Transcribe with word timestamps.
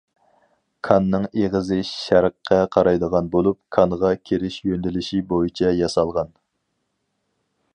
كاننىڭ 0.87 1.25
ئېغىزى 1.41 1.75
شەرققە 1.89 2.57
قارايدىغان 2.75 3.29
بولۇپ، 3.35 3.59
كانغا 3.77 4.11
كىرىش 4.31 4.57
يۆنىلىشى 4.71 5.21
بويىچە 5.35 5.75
ياسالغان. 5.81 6.33